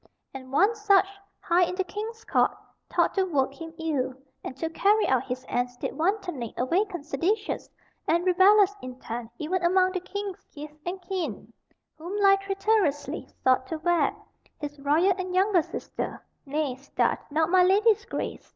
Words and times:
And 0.33 0.51
one 0.51 0.73
such, 0.73 1.05
high 1.41 1.61
in 1.61 1.75
the 1.75 1.83
king's 1.83 2.25
court, 2.25 2.57
thought 2.89 3.13
to 3.13 3.23
work 3.23 3.53
him 3.53 3.71
ill; 3.77 4.15
and 4.43 4.57
to 4.57 4.67
carry 4.71 5.07
out 5.07 5.25
his 5.25 5.45
ends 5.47 5.77
did 5.77 5.95
wantonly 5.95 6.55
awaken 6.57 7.03
seditious 7.03 7.69
and 8.07 8.25
rebellious 8.25 8.75
intent 8.81 9.29
even 9.37 9.63
among 9.63 9.91
the 9.91 9.99
king's 9.99 10.43
kith 10.45 10.75
and 10.87 10.99
kin, 11.03 11.53
whom 11.99 12.17
lie 12.19 12.37
traitorously 12.37 13.27
sought 13.43 13.67
to 13.67 13.77
wed, 13.77 14.15
his 14.57 14.79
royal 14.79 15.13
and 15.19 15.35
younger 15.35 15.61
sister, 15.61 16.19
nay, 16.47 16.73
start' 16.77 17.23
not 17.31 17.49
my 17.51 17.61
lady's 17.61 18.03
grace!" 18.05 18.49